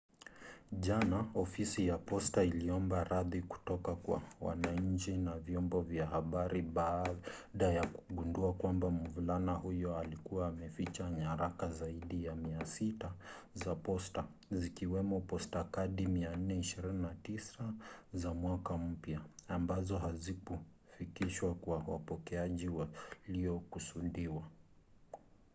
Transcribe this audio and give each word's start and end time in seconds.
jana 0.85 1.19
ofisi 1.35 1.87
ya 1.87 1.97
posta 1.97 2.43
iliomba 2.43 3.03
radhi 3.03 3.41
kutoka 3.41 3.95
kwa 3.95 4.21
wananchi 4.41 5.17
na 5.17 5.39
vyombo 5.39 5.81
vya 5.81 6.05
habari 6.07 6.61
baada 6.61 7.67
ya 7.73 7.87
kugundua 7.87 8.53
kwamba 8.53 8.89
mvulana 8.91 9.53
huyo 9.53 9.97
alikuwa 9.97 10.47
ameficha 10.47 11.11
nyaraka 11.11 11.69
zaidi 11.69 12.25
ya 12.25 12.35
600 12.35 13.09
za 13.53 13.75
posta 13.75 14.27
zikiwemo 14.51 15.19
postkadi 15.21 16.05
429 16.05 17.71
za 18.13 18.33
mwaka 18.33 18.77
mpya 18.77 19.21
ambazo 19.47 19.97
hazikufikishwa 19.97 21.53
kwa 21.55 21.77
wapokeaji 21.87 22.69
waliokusudiwa 22.69 24.43